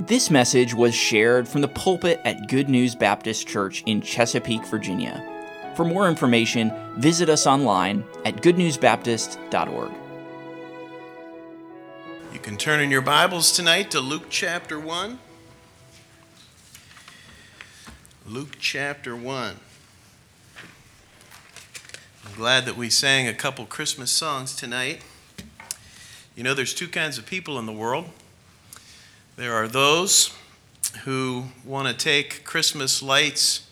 [0.00, 5.24] This message was shared from the pulpit at Good News Baptist Church in Chesapeake, Virginia.
[5.74, 9.90] For more information, visit us online at goodnewsbaptist.org.
[12.32, 15.18] You can turn in your Bibles tonight to Luke chapter 1.
[18.24, 19.56] Luke chapter 1.
[22.24, 25.02] I'm glad that we sang a couple Christmas songs tonight.
[26.36, 28.08] You know, there's two kinds of people in the world.
[29.38, 30.34] There are those
[31.04, 33.70] who want to take Christmas lights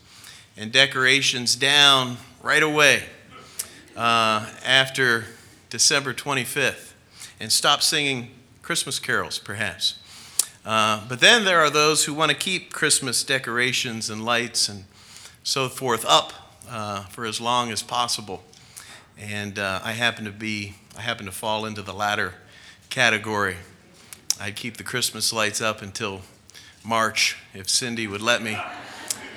[0.57, 3.03] and decorations down right away
[3.97, 5.25] uh, after
[5.69, 6.93] December 25th
[7.41, 8.31] and stop singing
[8.63, 9.99] Christmas carols, perhaps.
[10.65, 14.85] Uh, but then there are those who want to keep Christmas decorations and lights and
[15.43, 16.33] so forth up
[16.71, 18.45] uh, for as long as possible.
[19.19, 22.35] And uh, I happen to be, I happen to fall into the latter
[22.89, 23.57] category.
[24.39, 26.21] I'd keep the Christmas lights up until
[26.85, 28.59] March if Cindy would let me.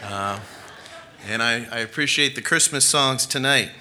[0.03, 0.39] Uh,
[1.25, 3.71] and I, I appreciate the Christmas songs tonight.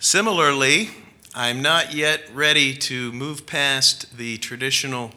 [0.00, 0.90] Similarly,
[1.32, 5.12] I'm not yet ready to move past the traditional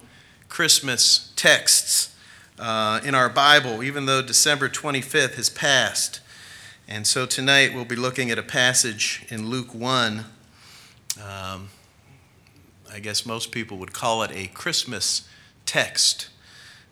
[0.48, 2.16] Christmas texts
[2.60, 6.20] uh, in our Bible, even though December 25th has passed.
[6.88, 10.26] And so tonight we'll be looking at a passage in Luke 1.
[11.24, 11.70] Um,
[12.92, 15.28] I guess most people would call it a Christmas
[15.66, 16.30] text.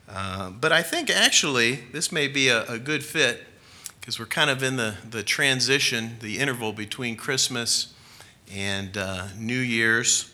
[0.08, 3.44] Uh, but I think actually this may be a, a good fit
[4.00, 7.92] because we're kind of in the, the transition, the interval between Christmas
[8.52, 10.32] and uh, New Year's.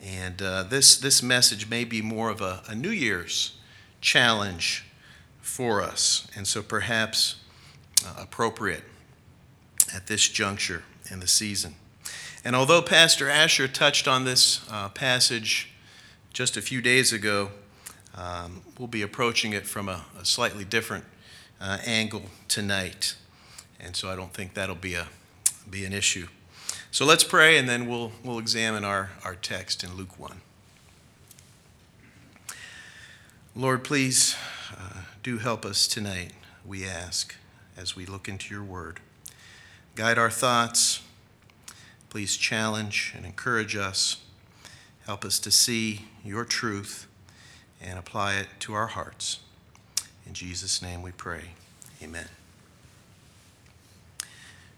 [0.00, 3.56] And uh, this, this message may be more of a, a New Year's
[4.00, 4.84] challenge
[5.40, 7.36] for us, and so perhaps
[8.06, 8.84] uh, appropriate
[9.94, 11.74] at this juncture in the season.
[12.44, 15.70] And although Pastor Asher touched on this uh, passage
[16.32, 17.50] just a few days ago,
[18.16, 21.04] um, we'll be approaching it from a, a slightly different
[21.60, 23.14] uh, angle tonight.
[23.78, 25.06] And so I don't think that'll be, a,
[25.70, 26.26] be an issue.
[26.90, 30.40] So let's pray and then we'll, we'll examine our, our text in Luke 1.
[33.54, 34.34] Lord, please
[34.76, 36.32] uh, do help us tonight,
[36.66, 37.36] we ask,
[37.76, 38.98] as we look into your word.
[39.94, 41.01] Guide our thoughts
[42.12, 44.18] Please challenge and encourage us.
[45.06, 47.06] Help us to see your truth
[47.80, 49.40] and apply it to our hearts.
[50.26, 51.52] In Jesus' name we pray.
[52.02, 52.28] Amen.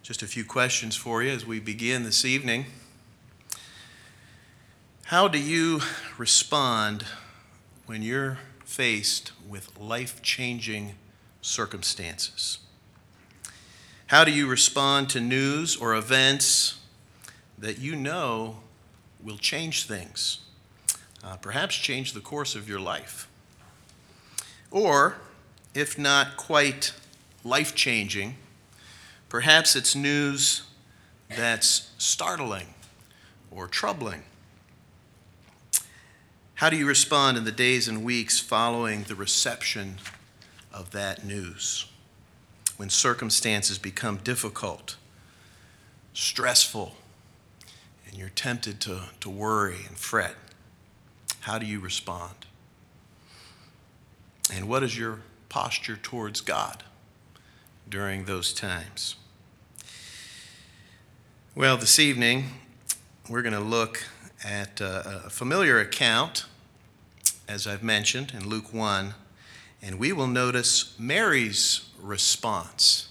[0.04, 2.66] Just a few questions for you as we begin this evening.
[5.06, 5.80] How do you
[6.16, 7.04] respond
[7.86, 10.94] when you're faced with life changing
[11.42, 12.60] circumstances?
[14.06, 16.78] How do you respond to news or events
[17.58, 18.58] that you know
[19.22, 20.40] will change things,
[21.22, 23.28] uh, perhaps change the course of your life.
[24.70, 25.16] Or,
[25.74, 26.92] if not quite
[27.44, 28.36] life changing,
[29.28, 30.62] perhaps it's news
[31.28, 32.74] that's startling
[33.50, 34.22] or troubling.
[36.56, 39.96] How do you respond in the days and weeks following the reception
[40.72, 41.86] of that news?
[42.76, 44.96] When circumstances become difficult,
[46.12, 46.96] stressful,
[48.14, 50.36] and you're tempted to, to worry and fret,
[51.40, 52.46] how do you respond?
[54.54, 56.84] And what is your posture towards God
[57.88, 59.16] during those times?
[61.56, 62.44] Well, this evening,
[63.28, 64.04] we're going to look
[64.44, 66.46] at uh, a familiar account,
[67.48, 69.14] as I've mentioned, in Luke 1,
[69.82, 73.08] and we will notice Mary's response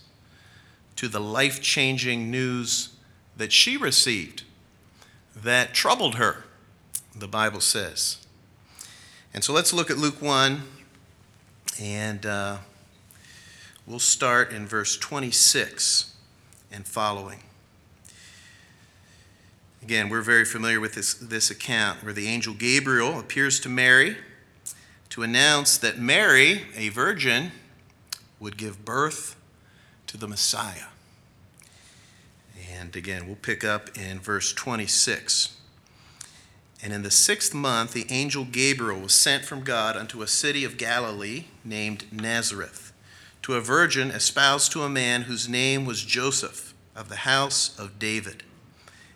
[0.96, 2.96] to the life changing news
[3.36, 4.44] that she received
[5.36, 6.44] that troubled her,
[7.16, 8.18] the Bible says.
[9.34, 10.62] And so let's look at Luke 1,
[11.82, 12.58] and uh,
[13.88, 16.14] we'll start in verse 26
[16.72, 17.40] and following.
[19.82, 24.16] Again, we're very familiar with this, this account where the angel Gabriel appears to Mary
[25.10, 27.52] to announce that Mary, a virgin,
[28.40, 29.36] would give birth
[30.08, 30.93] to the Messiah.
[32.84, 35.56] And again, we'll pick up in verse 26.
[36.84, 40.66] And in the sixth month, the angel Gabriel was sent from God unto a city
[40.66, 42.92] of Galilee named Nazareth,
[43.44, 48.00] to a virgin espoused to a man whose name was Joseph, of the house of
[48.00, 48.44] David.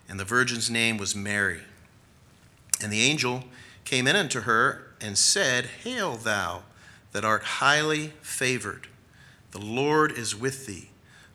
[0.08, 1.64] And the virgin's name was Mary.
[2.82, 3.44] And the angel
[3.84, 6.64] came in unto her and said, Hail, thou
[7.12, 8.88] that art highly favored.
[9.52, 10.92] The Lord is with thee.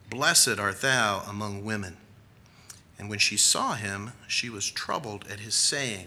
[0.08, 1.98] Blessed art thou among women.
[3.02, 6.06] And when she saw him, she was troubled at his saying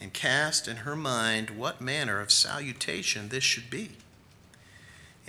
[0.00, 3.90] and cast in her mind what manner of salutation this should be.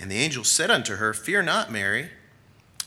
[0.00, 2.10] And the angel said unto her, Fear not, Mary,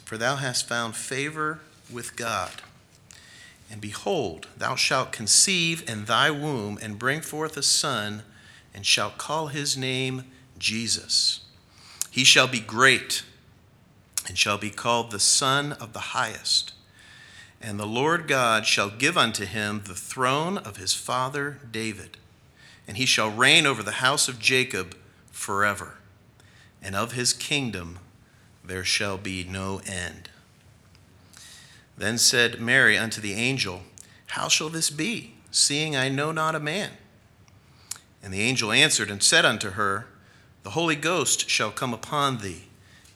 [0.04, 2.62] for thou hast found favor with God.
[3.72, 8.24] And behold, thou shalt conceive in thy womb and bring forth a son,
[8.74, 10.26] and shalt call his name
[10.58, 11.40] Jesus.
[12.12, 13.24] He shall be great,
[14.28, 16.74] and shall be called the Son of the Highest.
[17.62, 22.18] And the Lord God shall give unto him the throne of his father David,
[22.88, 24.96] and he shall reign over the house of Jacob
[25.32, 25.96] forever,
[26.82, 28.00] and of his kingdom
[28.64, 30.30] there shall be no end.
[31.98, 33.82] Then said Mary unto the angel,
[34.28, 36.92] How shall this be, seeing I know not a man?
[38.24, 40.08] And the angel answered and said unto her,
[40.64, 42.68] The Holy Ghost shall come upon thee,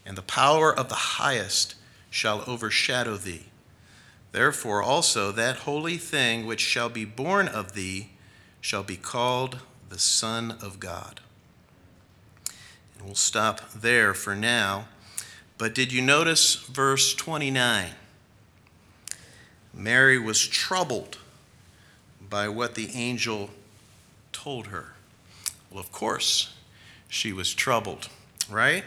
[0.05, 1.75] and the power of the highest
[2.09, 3.45] shall overshadow thee.
[4.33, 8.09] Therefore also that holy thing which shall be born of thee
[8.59, 9.59] shall be called
[9.89, 11.21] the Son of God.
[12.95, 14.87] And we'll stop there for now.
[15.59, 17.91] But did you notice verse 29?
[19.71, 21.19] Mary was troubled
[22.27, 23.51] by what the angel
[24.31, 24.93] told her.
[25.69, 26.55] Well, of course,
[27.07, 28.09] she was troubled,
[28.49, 28.83] right?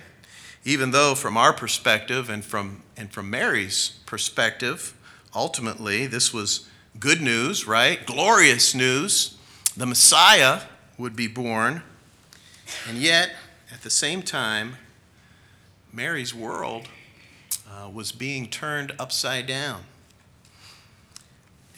[0.64, 4.92] Even though, from our perspective and from, and from Mary's perspective,
[5.36, 6.66] ultimately, this was
[6.98, 8.04] good news, right?
[8.06, 9.36] Glorious news.
[9.76, 10.62] The Messiah
[10.96, 11.82] would be born.
[12.88, 13.32] And yet,
[13.72, 14.76] at the same time,
[15.92, 16.88] Mary's world
[17.70, 19.82] uh, was being turned upside down.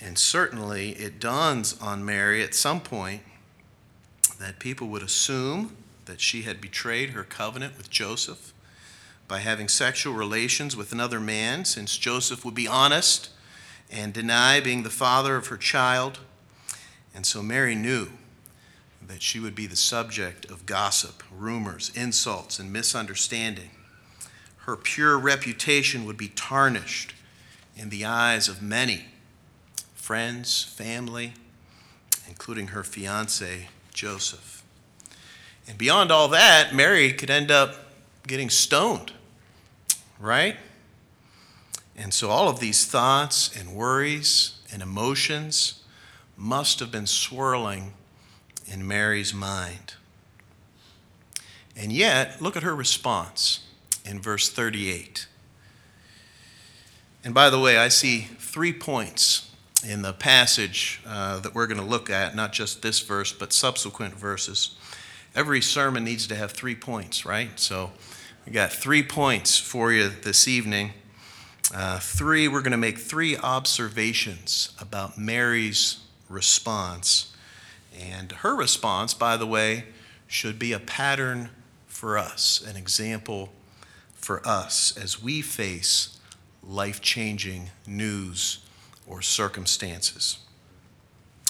[0.01, 3.23] And certainly, it dawns on Mary at some point
[4.39, 8.53] that people would assume that she had betrayed her covenant with Joseph
[9.27, 13.31] by having sexual relations with another man, since Joseph would be honest
[13.91, 16.19] and deny being the father of her child.
[17.15, 18.09] And so Mary knew
[19.07, 23.71] that she would be the subject of gossip, rumors, insults, and misunderstanding.
[24.59, 27.15] Her pure reputation would be tarnished
[27.77, 29.07] in the eyes of many
[29.95, 31.35] friends, family,
[32.29, 34.63] including her fiance, Joseph.
[35.67, 37.75] And beyond all that, Mary could end up
[38.27, 39.13] getting stoned,
[40.19, 40.57] right?
[41.99, 45.83] And so all of these thoughts and worries and emotions
[46.37, 47.93] must have been swirling
[48.69, 49.95] in Mary's mind.
[51.77, 53.67] And yet, look at her response
[54.05, 55.27] in verse 38.
[57.25, 59.51] And by the way, I see three points
[59.87, 63.53] in the passage uh, that we're going to look at, not just this verse, but
[63.53, 64.77] subsequent verses.
[65.35, 67.59] Every sermon needs to have three points, right?
[67.59, 67.91] So
[68.47, 70.93] we got three points for you this evening.
[71.75, 75.99] Uh, three, we're going to make three observations about Mary's
[76.29, 77.35] response.
[77.99, 79.85] And her response, by the way,
[80.27, 81.51] should be a pattern
[81.87, 83.53] for us, an example
[84.15, 86.19] for us as we face
[86.63, 88.65] life changing news
[89.07, 90.39] or circumstances.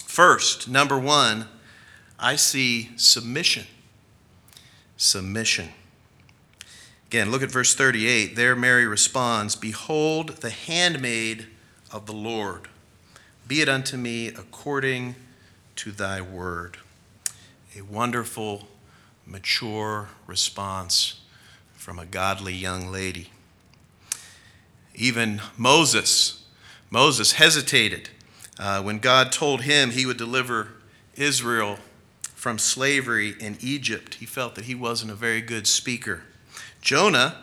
[0.04, 1.46] First, number one,
[2.18, 3.66] I see submission.
[4.96, 5.68] Submission.
[7.08, 8.36] Again, look at verse 38.
[8.36, 11.46] There Mary responds Behold, the handmaid
[11.90, 12.68] of the Lord.
[13.46, 15.14] Be it unto me according
[15.76, 16.76] to thy word.
[17.74, 18.68] A wonderful,
[19.24, 21.22] mature response
[21.74, 23.30] from a godly young lady.
[24.94, 26.44] Even Moses,
[26.90, 28.10] Moses hesitated
[28.58, 30.74] uh, when God told him he would deliver
[31.16, 31.78] Israel
[32.34, 34.16] from slavery in Egypt.
[34.16, 36.24] He felt that he wasn't a very good speaker.
[36.80, 37.36] Jonah,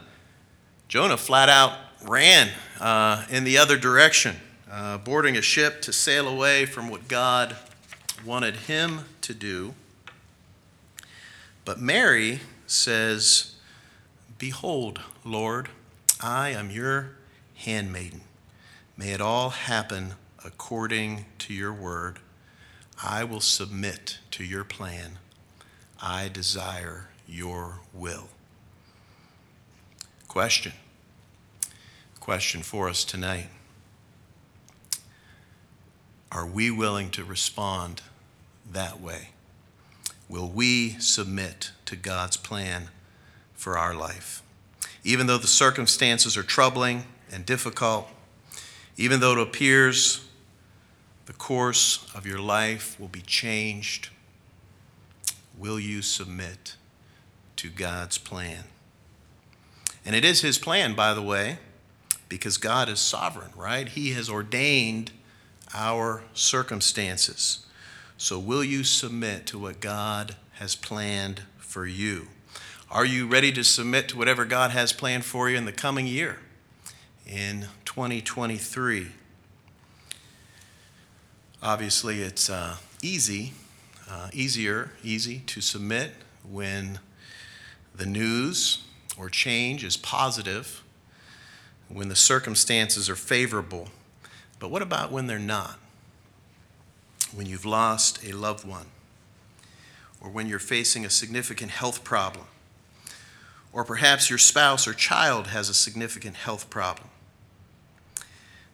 [0.87, 1.73] Jonah flat out
[2.03, 2.49] ran
[2.79, 4.35] uh, in the other direction,
[4.71, 7.55] uh, boarding a ship to sail away from what God
[8.25, 9.73] wanted him to do.
[11.63, 13.55] But Mary says,
[14.37, 15.69] Behold, Lord,
[16.21, 17.11] I am your
[17.55, 18.21] handmaiden.
[18.97, 20.13] May it all happen
[20.43, 22.19] according to your word.
[23.03, 25.19] I will submit to your plan.
[26.01, 28.29] I desire your will.
[30.35, 30.73] Question.
[32.19, 33.47] Question for us tonight.
[36.29, 38.01] Are we willing to respond
[38.69, 39.29] that way?
[40.27, 42.89] Will we submit to God's plan
[43.53, 44.43] for our life?
[45.05, 48.09] Even though the circumstances are troubling and difficult,
[48.97, 50.27] even though it appears
[51.27, 54.09] the course of your life will be changed,
[55.57, 56.75] will you submit
[57.55, 58.65] to God's plan?
[60.05, 61.57] And it is his plan, by the way,
[62.29, 63.87] because God is sovereign, right?
[63.87, 65.11] He has ordained
[65.73, 67.65] our circumstances.
[68.17, 72.27] So, will you submit to what God has planned for you?
[72.89, 76.07] Are you ready to submit to whatever God has planned for you in the coming
[76.07, 76.39] year,
[77.27, 79.07] in 2023?
[81.61, 83.53] Obviously, it's uh, easy,
[84.09, 86.11] uh, easier, easy to submit
[86.49, 86.99] when
[87.95, 88.84] the news
[89.17, 90.83] or change is positive,
[91.87, 93.89] when the circumstances are favorable.
[94.59, 95.79] But what about when they're not?
[97.33, 98.87] When you've lost a loved one,
[100.21, 102.45] or when you're facing a significant health problem,
[103.71, 107.09] or perhaps your spouse or child has a significant health problem.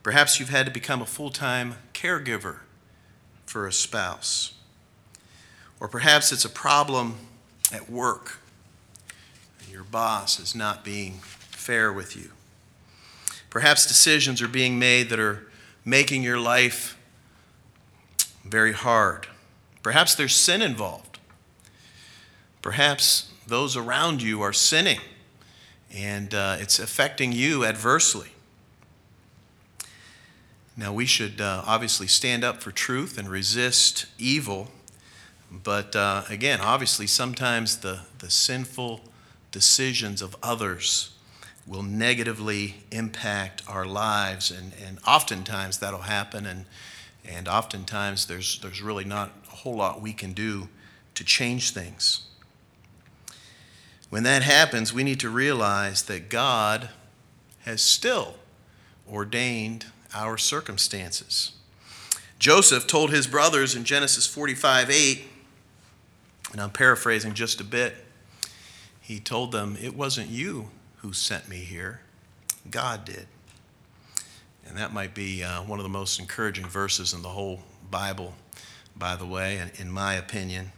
[0.04, 2.60] Perhaps you've had to become a full time caregiver
[3.46, 4.54] for a spouse.
[5.80, 7.18] Or perhaps it's a problem
[7.74, 8.41] at work.
[9.72, 12.32] Your boss is not being fair with you.
[13.50, 15.48] Perhaps decisions are being made that are
[15.86, 16.98] making your life
[18.44, 19.28] very hard.
[19.82, 21.20] Perhaps there's sin involved.
[22.62, 25.00] Perhaps those around you are sinning
[25.94, 28.30] and uh, it's affecting you adversely.
[30.76, 34.70] Now, we should uh, obviously stand up for truth and resist evil,
[35.50, 39.02] but uh, again, obviously, sometimes the, the sinful
[39.52, 41.12] decisions of others
[41.68, 46.66] will negatively impact our lives, and, and oftentimes that'll happen, and,
[47.26, 50.68] and oftentimes there's, there's really not a whole lot we can do
[51.16, 52.24] to change things.
[54.10, 56.90] When that happens, we need to realize that God
[57.64, 58.36] has still
[59.10, 61.54] ordained our circumstances.
[62.40, 65.22] Joseph told his brothers in Genesis 45 8,
[66.52, 67.96] and I'm paraphrasing just a bit,
[69.12, 72.00] he told them, It wasn't you who sent me here,
[72.70, 73.28] God did.
[74.66, 78.36] And that might be uh, one of the most encouraging verses in the whole Bible,
[78.96, 80.72] by the way, and in my opinion.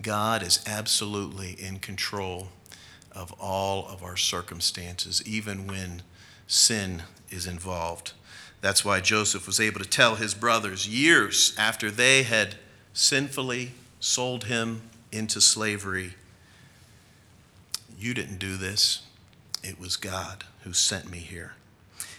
[0.00, 2.48] God is absolutely in control
[3.12, 6.00] of all of our circumstances, even when
[6.46, 8.12] sin is involved.
[8.62, 12.54] That's why Joseph was able to tell his brothers years after they had
[12.94, 14.80] sinfully sold him
[15.12, 16.14] into slavery
[17.98, 19.02] You didn't do this,
[19.62, 21.54] it was God who sent me here.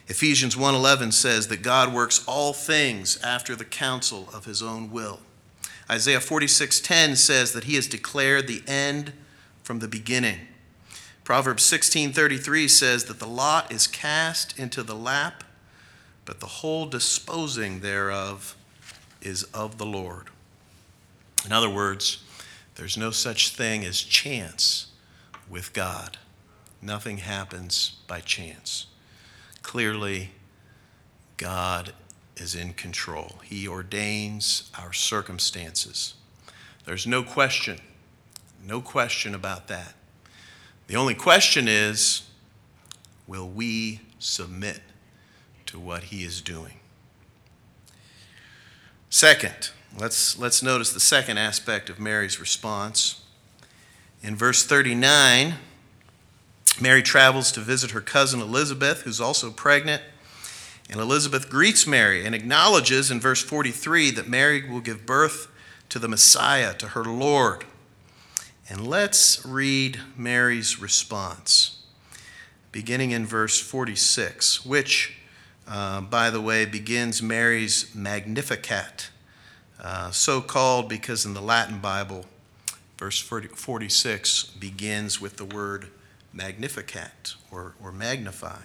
[0.08, 5.22] Ephesians 1:11 says that God works all things after the counsel of his own will.
[5.90, 9.14] Isaiah 46:10 says that he has declared the end
[9.64, 10.48] from the beginning.
[11.24, 15.44] Proverbs 16:33 says that the lot is cast into the lap
[16.26, 18.56] but the whole disposing thereof
[19.22, 20.28] is of the Lord.
[21.46, 22.24] In other words,
[22.76, 24.88] there's no such thing as chance
[25.50, 26.18] with God.
[26.82, 28.88] Nothing happens by chance.
[29.62, 30.32] Clearly,
[31.38, 31.94] God
[32.38, 33.40] is in control.
[33.44, 36.16] He ordains our circumstances.
[36.86, 37.80] There's no question,
[38.64, 39.94] no question about that.
[40.88, 42.30] The only question is
[43.28, 44.82] will we submit
[45.68, 46.80] to what he is doing.
[49.10, 53.22] Second, let's, let's notice the second aspect of Mary's response.
[54.26, 55.54] In verse 39,
[56.82, 60.02] Mary travels to visit her cousin Elizabeth, who's also pregnant.
[60.90, 65.48] And Elizabeth greets Mary and acknowledges in verse 43 that Mary will give birth
[65.90, 67.66] to the Messiah, to her Lord.
[68.68, 71.84] And let's read Mary's response,
[72.72, 75.20] beginning in verse 46, which
[75.68, 79.12] uh, by the way, begins Mary's Magnificat,
[79.80, 82.26] uh, so called because in the Latin Bible,
[82.98, 85.88] verse 40, 46 begins with the word
[86.34, 88.60] Magnificat or, or magnify.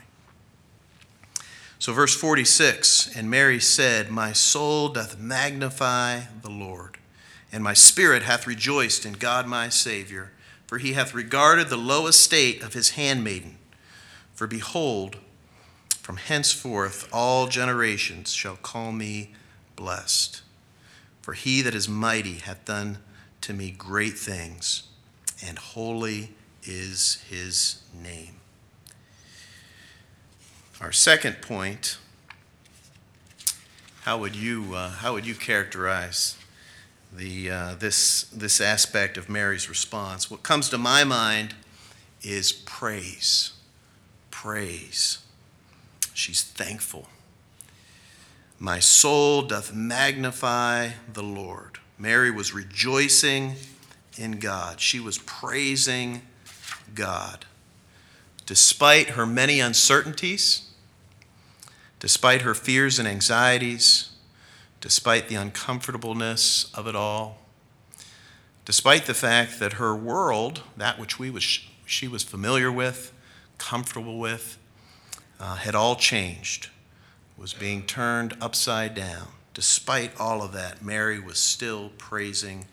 [1.78, 6.98] So, verse 46 And Mary said, My soul doth magnify the Lord,
[7.50, 10.32] and my spirit hath rejoiced in God my Savior,
[10.66, 13.56] for he hath regarded the low estate of his handmaiden.
[14.34, 15.16] For behold,
[16.02, 19.32] from henceforth, all generations shall call me
[19.76, 20.42] blessed.
[21.22, 22.98] For he that is mighty hath done
[23.50, 24.84] to me great things,
[25.44, 26.30] and holy
[26.62, 28.36] is his name.
[30.80, 31.98] Our second point
[34.02, 36.36] how would you, uh, how would you characterize
[37.12, 40.30] the, uh, this, this aspect of Mary's response?
[40.30, 41.54] What comes to my mind
[42.22, 43.52] is praise.
[44.30, 45.18] Praise.
[46.14, 47.08] She's thankful.
[48.58, 51.78] My soul doth magnify the Lord.
[52.00, 53.56] Mary was rejoicing
[54.16, 54.80] in God.
[54.80, 56.22] She was praising
[56.94, 57.44] God.
[58.46, 60.70] Despite her many uncertainties,
[61.98, 64.12] despite her fears and anxieties,
[64.80, 67.36] despite the uncomfortableness of it all,
[68.64, 73.12] despite the fact that her world, that which we was, she was familiar with,
[73.58, 74.56] comfortable with,
[75.38, 76.70] uh, had all changed,
[77.36, 79.28] was being turned upside down.
[79.60, 82.64] Despite all of that, Mary was still praising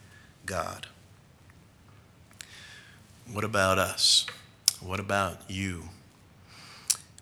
[0.45, 0.87] God.
[3.29, 4.25] What about us?
[4.79, 5.89] What about you?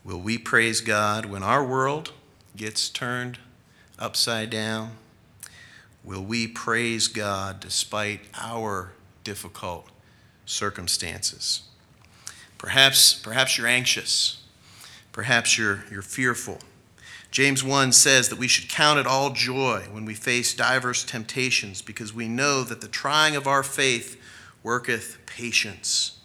[0.04, 2.12] Will we praise God when our world
[2.56, 3.40] gets turned
[3.98, 4.98] upside down?
[6.04, 8.92] Will we praise God despite our
[9.24, 9.88] difficult
[10.46, 11.64] circumstances?
[12.60, 14.44] Perhaps, perhaps you're anxious.
[15.12, 16.60] Perhaps you're, you're fearful.
[17.36, 21.82] James 1 says that we should count it all joy when we face diverse temptations
[21.82, 24.18] because we know that the trying of our faith
[24.64, 26.18] worketh patience.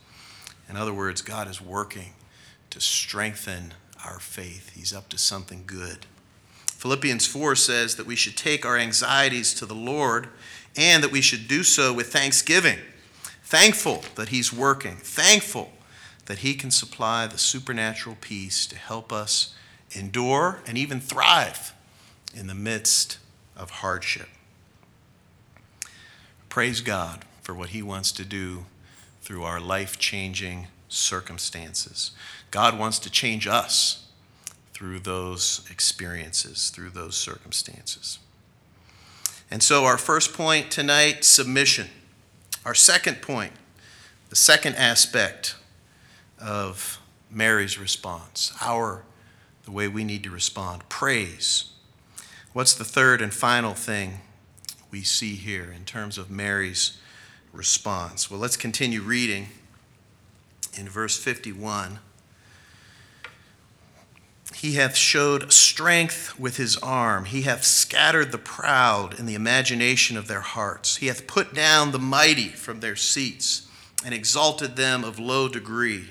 [0.68, 2.12] In other words, God is working
[2.70, 3.74] to strengthen
[4.06, 4.70] our faith.
[4.76, 6.06] He's up to something good.
[6.66, 10.28] Philippians 4 says that we should take our anxieties to the Lord
[10.76, 12.78] and that we should do so with thanksgiving.
[13.42, 15.72] Thankful that He's working, thankful
[16.26, 19.56] that He can supply the supernatural peace to help us
[19.92, 21.74] endure and even thrive
[22.34, 23.18] in the midst
[23.56, 24.28] of hardship.
[26.48, 28.64] Praise God for what He wants to do
[29.22, 32.12] through our life changing circumstances.
[32.50, 34.06] God wants to change us
[34.72, 38.18] through those experiences, through those circumstances.
[39.50, 41.88] And so, our first point tonight submission.
[42.64, 43.52] Our second point,
[44.28, 45.56] the second aspect
[46.38, 49.02] of Mary's response, our
[49.64, 51.70] the way we need to respond, praise.
[52.52, 54.20] What's the third and final thing
[54.90, 56.98] we see here in terms of Mary's
[57.52, 58.30] response?
[58.30, 59.48] Well, let's continue reading
[60.76, 61.98] in verse 51.
[64.54, 67.26] He hath showed strength with his arm.
[67.26, 70.96] He hath scattered the proud in the imagination of their hearts.
[70.96, 73.66] He hath put down the mighty from their seats
[74.04, 76.10] and exalted them of low degree.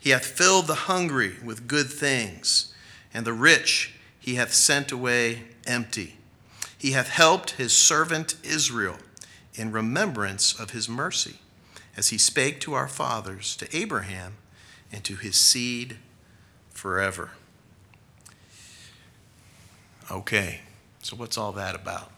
[0.00, 2.72] He hath filled the hungry with good things,
[3.14, 6.16] and the rich he hath sent away empty.
[6.76, 8.96] He hath helped his servant Israel
[9.54, 11.36] in remembrance of his mercy,
[11.96, 14.34] as he spake to our fathers, to Abraham,
[14.92, 15.98] and to his seed
[16.70, 17.30] forever.
[20.10, 20.60] Okay,
[21.02, 22.10] so what's all that about?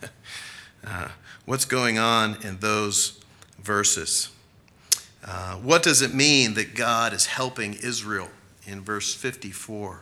[0.86, 1.08] uh,
[1.44, 3.20] what's going on in those
[3.60, 4.30] verses?
[5.24, 8.28] Uh, what does it mean that God is helping Israel
[8.64, 10.00] in verse 54?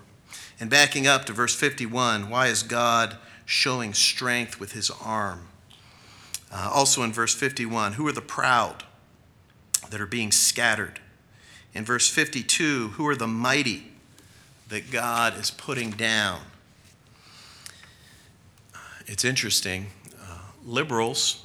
[0.65, 5.49] And backing up to verse 51, why is God showing strength with his arm?
[6.51, 8.83] Uh, also in verse 51, who are the proud
[9.91, 11.01] that are being scattered?
[11.75, 13.93] In verse 52, who are the mighty
[14.71, 16.41] that God is putting down?
[19.05, 19.89] It's interesting.
[20.19, 21.45] Uh, liberals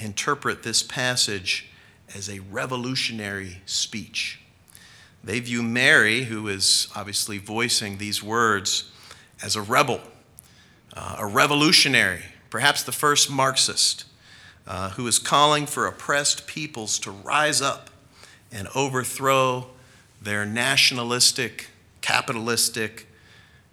[0.00, 1.68] interpret this passage
[2.16, 4.40] as a revolutionary speech.
[5.22, 8.90] They view Mary, who is obviously voicing these words,
[9.42, 10.00] as a rebel,
[10.94, 14.04] uh, a revolutionary, perhaps the first Marxist,
[14.66, 17.90] uh, who is calling for oppressed peoples to rise up
[18.52, 19.66] and overthrow
[20.22, 21.68] their nationalistic,
[22.00, 23.06] capitalistic,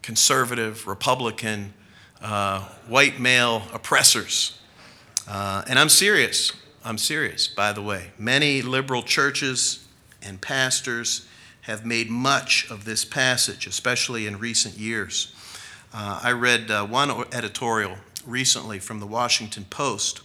[0.02, 1.74] conservative, Republican
[2.22, 4.60] uh, white male oppressors.
[5.28, 6.52] Uh, and I'm serious.
[6.84, 8.12] I'm serious, by the way.
[8.18, 9.86] Many liberal churches
[10.22, 11.28] and pastors
[11.68, 15.36] have made much of this passage, especially in recent years.
[15.94, 20.22] Uh, I read uh, one editorial recently from the Washington Post,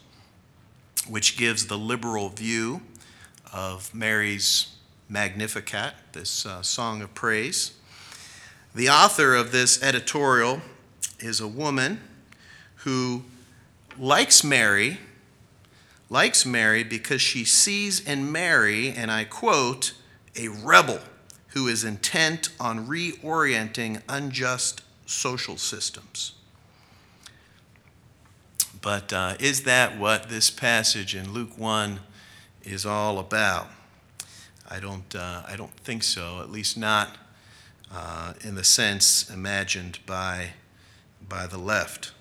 [1.09, 2.81] which gives the liberal view
[3.53, 4.77] of Mary's
[5.09, 7.73] Magnificat, this uh, song of praise.
[8.73, 10.63] The author of this editorial
[11.19, 12.01] is a woman
[12.77, 13.25] who
[13.99, 14.99] likes Mary,
[16.09, 19.95] likes Mary because she sees in Mary, and I quote,
[20.37, 21.01] a rebel
[21.53, 26.33] who is intent on reorienting unjust social systems.
[28.81, 32.01] But uh, is that what this passage in Luke 1
[32.65, 33.69] is all about?
[34.69, 37.17] I don't, uh, I don't think so, at least not
[37.95, 40.51] uh, in the sense imagined by
[41.29, 42.13] by the left.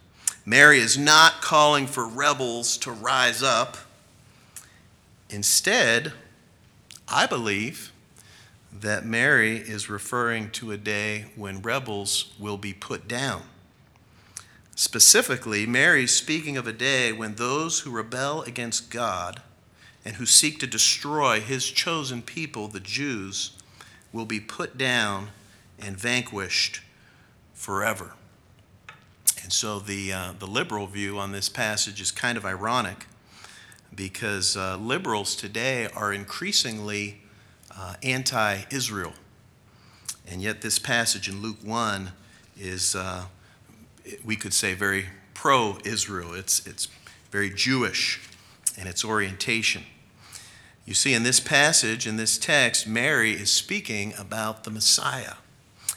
[0.46, 3.78] Mary is not calling for rebels to rise up.
[5.30, 6.14] Instead,
[7.08, 7.92] I believe
[8.80, 13.44] that Mary is referring to a day when rebels will be put down.
[14.76, 19.42] Specifically, Mary is speaking of a day when those who rebel against God
[20.04, 23.52] and who seek to destroy his chosen people, the Jews,
[24.12, 25.30] will be put down
[25.78, 26.82] and vanquished
[27.54, 28.14] forever.
[29.44, 33.06] And so the, uh, the liberal view on this passage is kind of ironic
[33.94, 37.21] because uh, liberals today are increasingly
[37.78, 39.14] uh, anti Israel.
[40.28, 42.12] And yet, this passage in Luke 1
[42.58, 43.26] is, uh,
[44.24, 46.34] we could say, very pro Israel.
[46.34, 46.88] It's, it's
[47.32, 48.22] very Jewish
[48.78, 49.84] in its orientation.
[50.86, 55.36] You see, in this passage, in this text, Mary is speaking about the Messiah.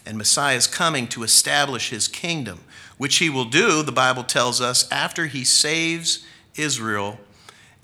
[0.06, 2.60] And Messiah is coming to establish his kingdom,
[2.98, 6.24] which he will do, the Bible tells us, after he saves
[6.56, 7.18] Israel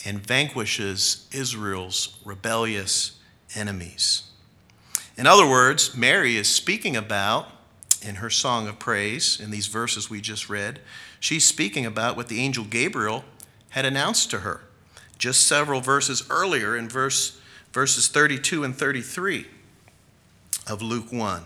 [0.05, 3.20] and vanquishes Israel's rebellious
[3.55, 4.25] enemies.
[5.17, 7.49] In other words, Mary is speaking about,
[8.03, 10.81] in her song of praise, in these verses we just read,
[11.19, 13.25] she's speaking about what the angel Gabriel
[13.71, 14.63] had announced to her
[15.21, 17.39] just several verses earlier in verse,
[17.73, 19.47] verses 32 and 33
[20.67, 21.45] of Luke 1.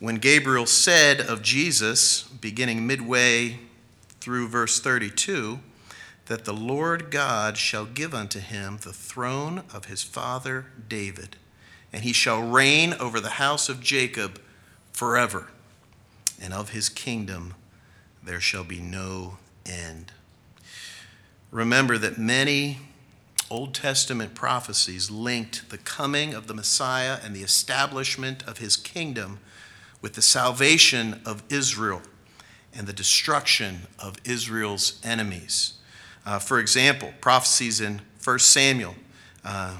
[0.00, 3.60] When Gabriel said of Jesus, beginning midway
[4.20, 5.60] through verse 32,
[6.28, 11.36] that the Lord God shall give unto him the throne of his father David,
[11.90, 14.38] and he shall reign over the house of Jacob
[14.92, 15.48] forever,
[16.40, 17.54] and of his kingdom
[18.22, 20.12] there shall be no end.
[21.50, 22.78] Remember that many
[23.50, 29.40] Old Testament prophecies linked the coming of the Messiah and the establishment of his kingdom
[30.02, 32.02] with the salvation of Israel
[32.74, 35.77] and the destruction of Israel's enemies.
[36.28, 38.94] Uh, for example, prophecies in 1 Samuel
[39.46, 39.74] uh,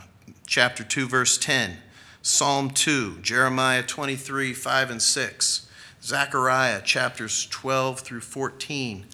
[0.46, 1.76] chapter 2, verse 10,
[2.22, 5.68] Psalm 2, Jeremiah 23, 5 and 6,
[6.02, 9.04] Zechariah chapters 12 through 14,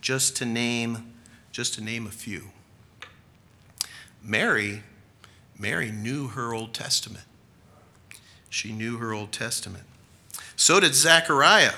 [0.00, 1.12] just to name,
[1.52, 2.50] just to name a few.
[4.20, 4.82] Mary,
[5.56, 7.24] Mary knew her Old Testament.
[8.48, 9.84] She knew her Old Testament.
[10.56, 11.74] So did Zechariah,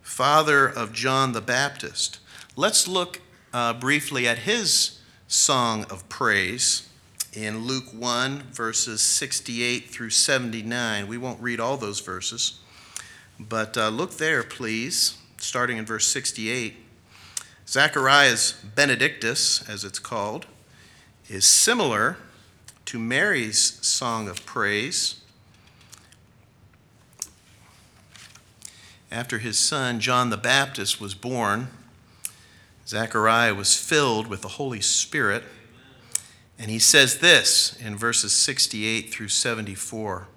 [0.00, 2.18] father of John the Baptist.
[2.56, 3.20] Let's look
[3.52, 6.88] uh, briefly at his song of praise
[7.32, 11.06] in Luke 1, verses 68 through 79.
[11.06, 12.60] We won't read all those verses,
[13.38, 16.76] but uh, look there, please, starting in verse 68.
[17.66, 20.46] Zechariah's Benedictus, as it's called,
[21.28, 22.18] is similar
[22.84, 25.20] to Mary's song of praise.
[29.10, 31.68] After his son John the Baptist was born,
[32.92, 35.44] Zechariah was filled with the Holy Spirit.
[36.58, 40.28] And he says this in verses 68 through 74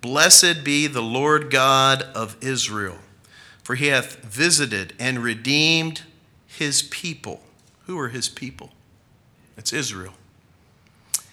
[0.00, 2.98] Blessed be the Lord God of Israel,
[3.64, 6.02] for he hath visited and redeemed
[6.46, 7.40] his people.
[7.86, 8.70] Who are his people?
[9.56, 10.14] It's Israel.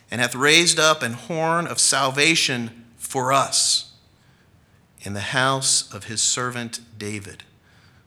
[0.10, 3.93] And hath raised up an horn of salvation for us
[5.01, 7.43] in the house of his servant David.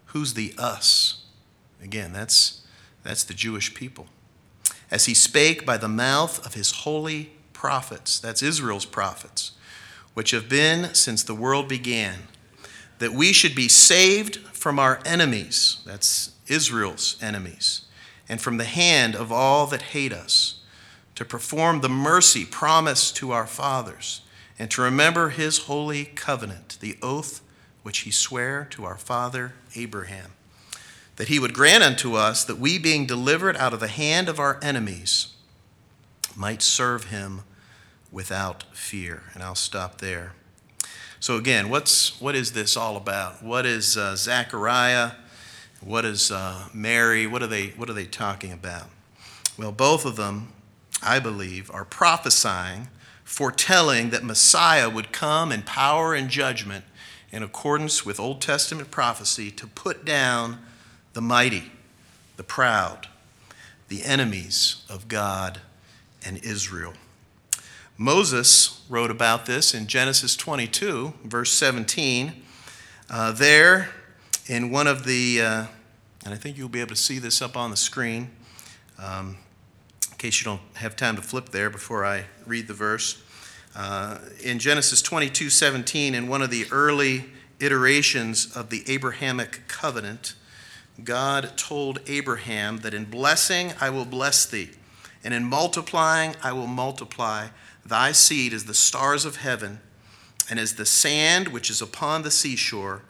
[0.07, 1.18] Who's the us?
[1.83, 2.63] Again, that's,
[3.03, 4.07] that's the Jewish people.
[4.91, 9.53] As he spake by the mouth of his holy prophets, that's Israel's prophets,
[10.15, 12.21] which have been since the world began,
[12.99, 17.83] that we should be saved from our enemies, that's Israel's enemies,
[18.29, 20.61] and from the hand of all that hate us,
[21.15, 24.23] to perform the mercy promised to our fathers,
[24.59, 27.43] and to remember his holy covenant, the oath
[27.83, 30.33] which he sware to our father Abraham
[31.19, 34.39] that he would grant unto us that we, being delivered out of the hand of
[34.39, 35.35] our enemies,
[36.37, 37.43] might serve him
[38.13, 39.25] without fear.
[39.35, 40.33] And I'll stop there.
[41.19, 43.43] So, again, what's, what is this all about?
[43.43, 45.11] What is uh, Zechariah?
[45.81, 47.27] What is uh, Mary?
[47.27, 48.87] What are, they, what are they talking about?
[49.59, 50.53] Well, both of them,
[51.03, 52.87] I believe, are prophesying,
[53.25, 56.85] foretelling that Messiah would come in power and judgment
[57.33, 60.61] in accordance with Old Testament prophecy to put down
[61.19, 61.65] the mighty,
[62.37, 63.09] the proud,
[63.89, 65.61] the enemies of God
[66.25, 66.93] and Israel.
[67.97, 72.41] Moses wrote about this in Genesis 22, verse 17.
[73.11, 73.89] Uh, there,
[74.47, 75.67] in one of the, uh,
[76.25, 78.31] and I think you'll be able to see this up on the screen,
[78.97, 79.39] um,
[80.13, 83.21] in case you don't have time to flip there before I read the verse.
[83.75, 87.25] Uh, in Genesis 22 17, in one of the early
[87.59, 90.35] iterations of the Abrahamic covenant,
[91.03, 94.71] God told Abraham that in blessing I will bless thee,
[95.23, 97.49] and in multiplying I will multiply
[97.85, 99.81] thy seed as the stars of heaven,
[100.51, 103.03] and as the sand which is upon the seashore,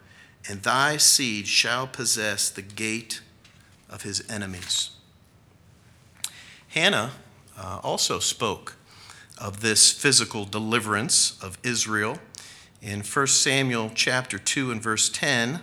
[0.47, 3.21] and thy seed shall possess the gate
[3.89, 4.91] of his enemies.
[6.69, 7.11] Hannah
[7.57, 8.75] uh, also spoke
[9.39, 12.19] of this physical deliverance of Israel
[12.81, 15.59] in 1 Samuel chapter 2 and verse 10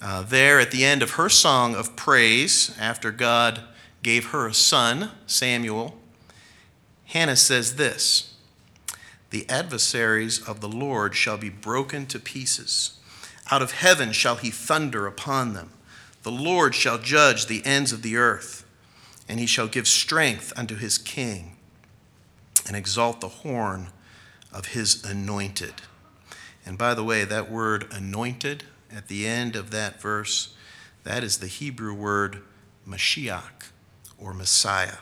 [0.00, 3.62] uh, there at the end of her song of praise, after God
[4.02, 5.96] gave her a son, Samuel,
[7.06, 8.34] Hannah says this
[9.30, 12.98] The adversaries of the Lord shall be broken to pieces.
[13.50, 15.70] Out of heaven shall he thunder upon them.
[16.22, 18.64] The Lord shall judge the ends of the earth,
[19.28, 21.56] and he shall give strength unto his king
[22.66, 23.88] and exalt the horn
[24.52, 25.74] of his anointed.
[26.66, 30.54] And by the way, that word anointed at the end of that verse,
[31.04, 32.42] that is the Hebrew word
[32.86, 33.70] Mashiach
[34.18, 34.98] or Messiah.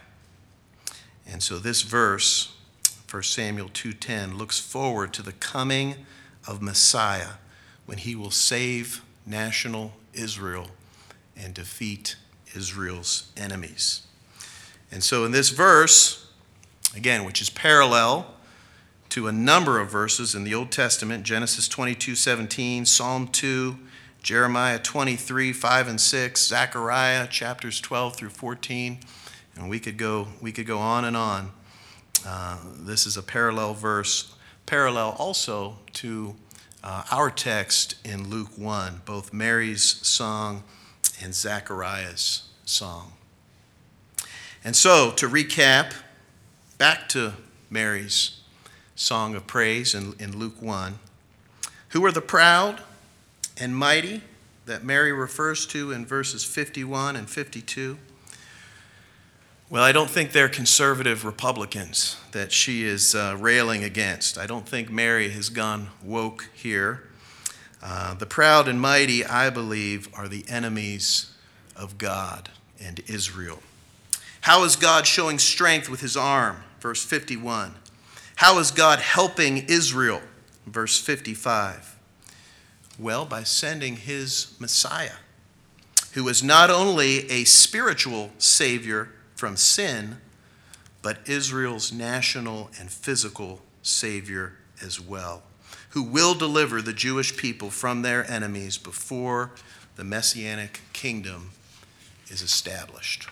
[1.26, 2.54] And so this verse,
[3.10, 6.06] 1 Samuel 2:10, looks forward to the coming
[6.46, 7.34] of Messiah
[7.86, 10.70] when he will save national Israel
[11.36, 12.16] and defeat
[12.54, 14.02] Israel's enemies.
[14.90, 16.26] And so in this verse,
[16.94, 18.35] again, which is parallel
[19.10, 23.78] to a number of verses in the Old Testament Genesis 22 17, Psalm 2,
[24.22, 28.98] Jeremiah 23 5 and 6, Zechariah chapters 12 through 14.
[29.56, 31.52] And we could go, we could go on and on.
[32.26, 34.34] Uh, this is a parallel verse,
[34.66, 36.34] parallel also to
[36.82, 40.62] uh, our text in Luke 1, both Mary's song
[41.22, 43.12] and Zechariah's song.
[44.64, 45.92] And so, to recap,
[46.78, 47.34] back to
[47.70, 48.40] Mary's
[48.96, 50.98] song of praise in, in Luke 1.
[51.90, 52.80] Who are the proud
[53.58, 54.22] and mighty
[54.64, 57.98] that Mary refers to in verses 51 and 52?
[59.68, 64.38] Well, I don't think they're conservative Republicans that she is uh, railing against.
[64.38, 67.02] I don't think Mary has gone woke here.
[67.82, 71.32] Uh, the proud and mighty, I believe, are the enemies
[71.76, 72.48] of God
[72.80, 73.58] and Israel.
[74.42, 76.62] How is God showing strength with his arm?
[76.80, 77.74] Verse 51.
[78.36, 80.20] How is God helping Israel?
[80.66, 81.96] Verse 55.
[82.98, 85.16] Well, by sending his Messiah,
[86.12, 90.18] who is not only a spiritual Savior from sin,
[91.00, 95.42] but Israel's national and physical Savior as well,
[95.90, 99.52] who will deliver the Jewish people from their enemies before
[99.96, 101.52] the Messianic kingdom
[102.28, 103.28] is established.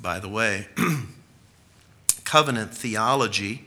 [0.00, 0.66] By the way,
[2.28, 3.64] covenant theology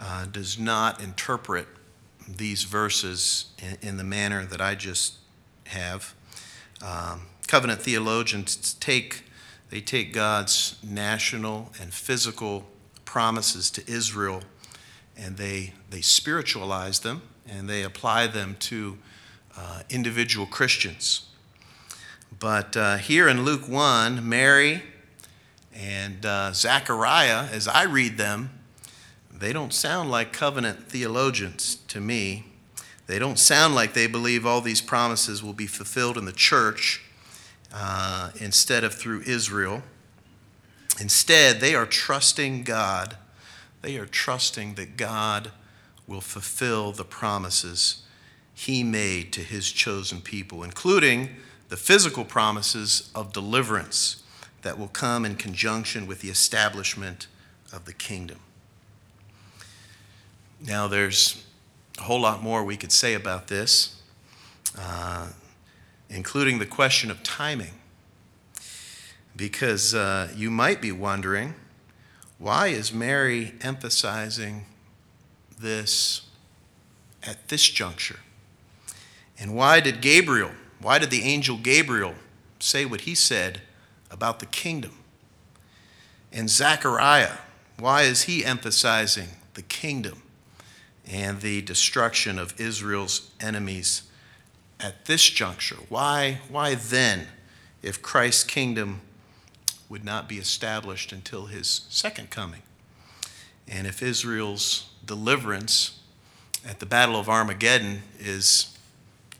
[0.00, 1.68] uh, does not interpret
[2.26, 5.14] these verses in, in, the manner that I just
[5.66, 6.12] have.
[6.84, 9.22] Um, covenant theologians take
[9.70, 12.66] they take God's national and physical
[13.04, 14.42] promises to Israel
[15.16, 18.98] and they they spiritualize them and they apply them to
[19.56, 21.26] uh, individual Christians.
[22.36, 24.82] But uh, here in Luke 1, Mary
[25.76, 28.50] and uh, Zechariah, as I read them,
[29.32, 32.44] they don't sound like covenant theologians to me.
[33.06, 37.02] They don't sound like they believe all these promises will be fulfilled in the church
[37.74, 39.82] uh, instead of through Israel.
[40.98, 43.18] Instead, they are trusting God.
[43.82, 45.52] They are trusting that God
[46.06, 48.02] will fulfill the promises
[48.54, 51.36] He made to His chosen people, including
[51.68, 54.22] the physical promises of deliverance
[54.66, 57.28] that will come in conjunction with the establishment
[57.72, 58.40] of the kingdom.
[60.60, 61.44] Now, there's
[61.98, 64.02] a whole lot more we could say about this.
[64.78, 65.28] Uh,
[66.08, 67.72] including the question of timing.
[69.34, 71.54] Because uh, you might be wondering
[72.38, 74.66] why is Mary emphasizing
[75.58, 76.26] this
[77.22, 78.20] at this juncture?
[79.38, 80.50] And why did Gabriel,
[80.80, 82.14] why did the angel Gabriel
[82.58, 83.62] say what he said
[84.10, 84.98] about the kingdom?
[86.32, 87.38] And Zechariah,
[87.78, 90.22] why is he emphasizing the kingdom
[91.06, 94.02] and the destruction of Israel's enemies
[94.80, 95.78] at this juncture?
[95.88, 97.26] Why, why then,
[97.82, 99.00] if Christ's kingdom
[99.88, 102.62] would not be established until his second coming?
[103.68, 106.00] And if Israel's deliverance
[106.66, 108.76] at the Battle of Armageddon is,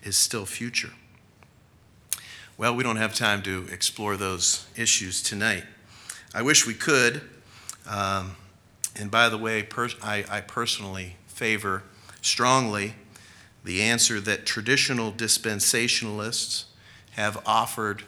[0.02, 0.92] is still future?
[2.58, 5.64] Well, we don't have time to explore those issues tonight.
[6.32, 7.20] I wish we could.
[7.86, 8.34] Um,
[8.98, 11.82] and by the way, per- I, I personally favor
[12.22, 12.94] strongly
[13.62, 16.64] the answer that traditional dispensationalists
[17.10, 18.04] have offered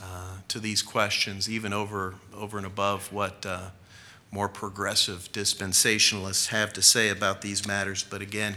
[0.00, 3.70] uh, to these questions, even over, over and above what uh,
[4.30, 8.04] more progressive dispensationalists have to say about these matters.
[8.04, 8.54] But again,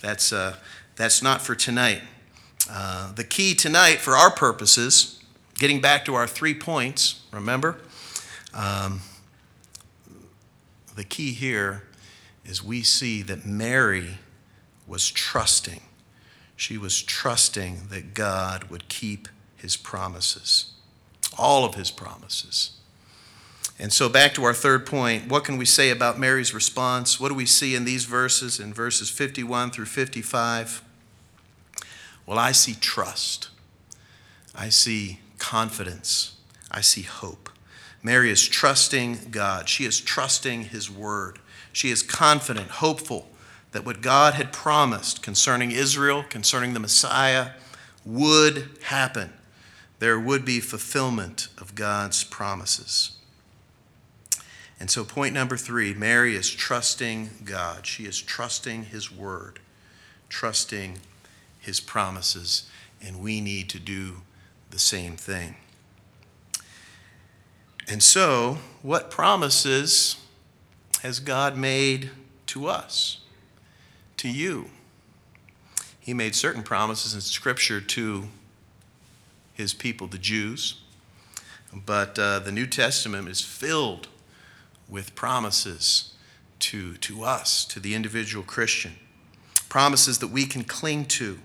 [0.00, 0.56] that's, uh,
[0.96, 2.00] that's not for tonight.
[2.70, 5.20] Uh, the key tonight, for our purposes,
[5.58, 7.78] getting back to our three points, remember?
[8.54, 9.00] Um,
[10.94, 11.84] the key here
[12.44, 14.18] is we see that Mary
[14.86, 15.80] was trusting.
[16.56, 20.72] She was trusting that God would keep his promises,
[21.38, 22.78] all of his promises.
[23.78, 27.18] And so, back to our third point, what can we say about Mary's response?
[27.18, 30.82] What do we see in these verses, in verses 51 through 55?
[32.32, 33.50] Well, I see trust,
[34.54, 36.34] I see confidence,
[36.70, 37.50] I see hope.
[38.02, 41.40] Mary is trusting God, she is trusting His word.
[41.74, 43.28] She is confident, hopeful
[43.72, 47.50] that what God had promised concerning Israel, concerning the Messiah,
[48.02, 49.34] would happen.
[49.98, 53.10] There would be fulfillment of God's promises.
[54.80, 57.86] And so, point number three Mary is trusting God.
[57.86, 59.58] She is trusting His word,
[60.30, 60.96] trusting
[61.62, 62.68] His promises,
[63.00, 64.16] and we need to do
[64.70, 65.54] the same thing.
[67.88, 70.16] And so, what promises
[71.02, 72.10] has God made
[72.46, 73.20] to us,
[74.18, 74.70] to you?
[76.00, 78.24] He made certain promises in Scripture to
[79.54, 80.80] His people, the Jews,
[81.72, 84.08] but uh, the New Testament is filled
[84.88, 86.14] with promises
[86.58, 88.94] to, to us, to the individual Christian.
[89.68, 91.38] Promises that we can cling to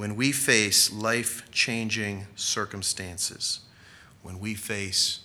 [0.00, 3.60] when we face life changing circumstances,
[4.22, 5.20] when we face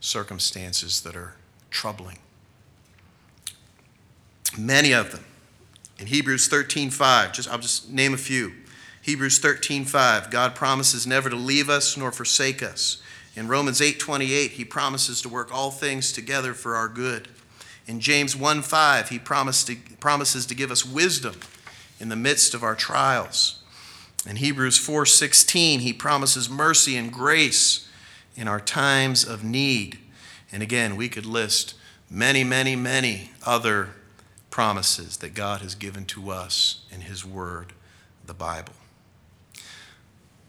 [0.00, 1.36] circumstances that are
[1.70, 2.18] troubling.
[4.58, 5.24] Many of them.
[6.00, 8.54] In Hebrews 13:5, just I'll just name a few.
[9.02, 12.96] Hebrews 13:5, God promises never to leave us nor forsake us.
[13.36, 17.28] In Romans 8:28, he promises to work all things together for our good.
[17.86, 21.38] In James 1:5, he to, promises to give us wisdom
[22.00, 23.54] in the midst of our trials.
[24.28, 27.88] In Hebrews 4:16, he promises mercy and grace
[28.36, 29.98] in our times of need.
[30.52, 31.74] And again, we could list
[32.10, 33.94] many, many, many other
[34.50, 37.72] promises that God has given to us in his word,
[38.26, 38.74] the Bible.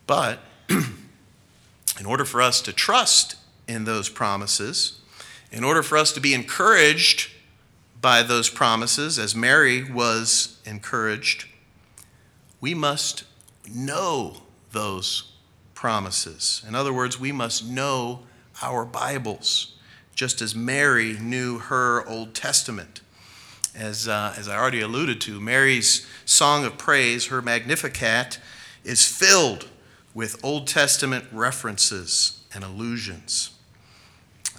[0.05, 0.39] But
[0.69, 4.99] in order for us to trust in those promises,
[5.53, 7.31] in order for us to be encouraged
[8.01, 11.45] by those promises, as Mary was encouraged,
[12.59, 13.23] we must
[13.73, 14.37] know
[14.71, 15.31] those
[15.73, 16.63] promises.
[16.67, 18.21] In other words, we must know
[18.61, 19.75] our Bibles,
[20.13, 23.01] just as Mary knew her Old Testament.
[23.75, 28.39] As, uh, as I already alluded to, Mary's song of praise, her Magnificat,
[28.83, 29.69] is filled
[30.13, 33.51] with Old Testament references and allusions.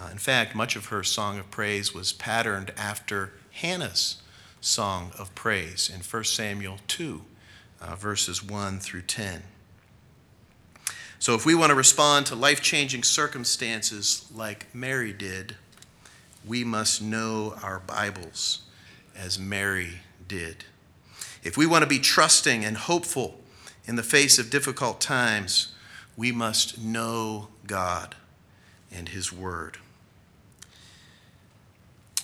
[0.01, 4.23] Uh, in fact, much of her song of praise was patterned after Hannah's
[4.61, 7.23] song of praise in 1 Samuel 2,
[7.81, 9.43] uh, verses 1 through 10.
[11.19, 15.57] So, if we want to respond to life changing circumstances like Mary did,
[16.47, 18.63] we must know our Bibles
[19.15, 20.65] as Mary did.
[21.43, 23.41] If we want to be trusting and hopeful
[23.85, 25.75] in the face of difficult times,
[26.17, 28.15] we must know God
[28.91, 29.79] and His Word.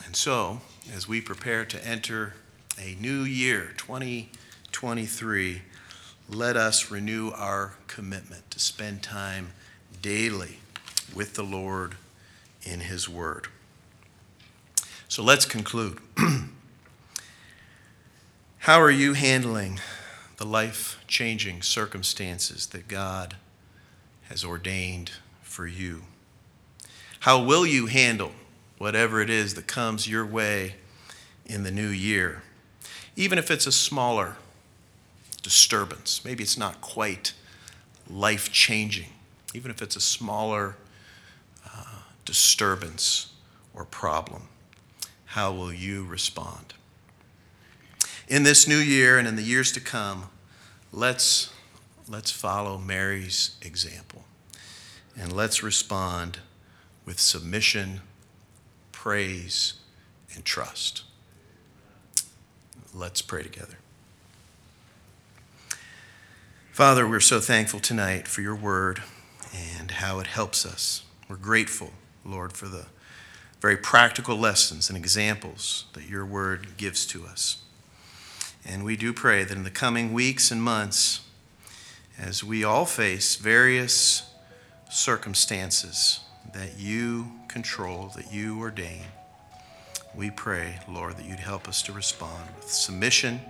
[0.04, 0.60] And so,
[0.94, 2.34] as we prepare to enter
[2.78, 3.72] a new year,
[4.76, 5.62] 2023,
[6.28, 9.52] let us renew our commitment to spend time
[10.02, 10.58] daily
[11.14, 11.94] with the Lord
[12.62, 13.48] in His Word.
[15.08, 15.98] So let's conclude.
[18.58, 19.80] How are you handling
[20.36, 23.36] the life changing circumstances that God
[24.28, 26.02] has ordained for you?
[27.20, 28.32] How will you handle
[28.76, 30.74] whatever it is that comes your way
[31.46, 32.42] in the new year?
[33.16, 34.36] Even if it's a smaller
[35.46, 37.32] disturbance, maybe it's not quite
[38.10, 39.10] life changing,
[39.54, 40.76] even if it's a smaller
[41.64, 43.32] uh, disturbance
[43.72, 44.48] or problem,
[45.26, 46.74] how will you respond?
[48.28, 50.28] in this new year and in the years to come,
[50.92, 51.52] let's,
[52.08, 54.24] let's follow Mary's example
[55.18, 56.38] and let's respond
[57.04, 58.00] with submission,
[58.92, 59.74] praise,
[60.34, 61.04] and trust.
[62.92, 63.78] Let's pray together.
[66.76, 69.02] Father, we're so thankful tonight for your word
[69.78, 71.04] and how it helps us.
[71.26, 71.90] We're grateful,
[72.22, 72.84] Lord, for the
[73.62, 77.62] very practical lessons and examples that your word gives to us.
[78.62, 81.20] And we do pray that in the coming weeks and months,
[82.18, 84.30] as we all face various
[84.90, 86.20] circumstances
[86.52, 89.04] that you control, that you ordain,
[90.14, 93.40] we pray, Lord, that you'd help us to respond with submission,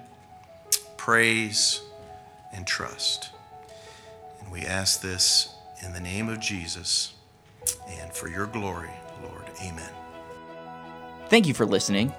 [0.96, 1.80] praise,
[2.52, 3.30] and trust.
[4.40, 7.14] And we ask this in the name of Jesus
[7.88, 8.90] and for your glory,
[9.22, 9.44] Lord.
[9.62, 9.90] Amen.
[11.28, 12.12] Thank you for listening.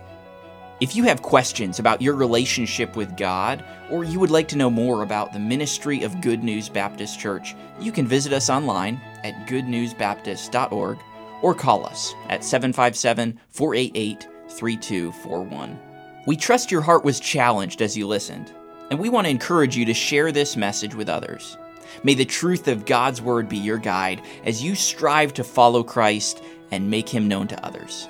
[0.80, 4.70] If you have questions about your relationship with God, or you would like to know
[4.70, 9.48] more about the ministry of Good News Baptist Church, you can visit us online at
[9.48, 11.00] goodnewsbaptist.org
[11.42, 15.80] or call us at 757 488 3241.
[16.28, 18.54] We trust your heart was challenged as you listened,
[18.90, 21.58] and we want to encourage you to share this message with others.
[22.04, 26.44] May the truth of God's Word be your guide as you strive to follow Christ
[26.72, 28.08] and make Him known to others.